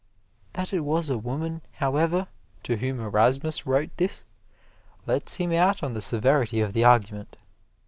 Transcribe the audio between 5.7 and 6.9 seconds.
on the severity of the